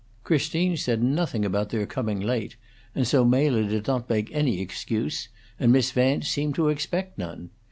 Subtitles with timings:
[0.23, 2.55] Christine said nothing about their coming late,
[2.95, 7.51] and so Mela did not make any excuse, and Miss Vance seemed to expect none.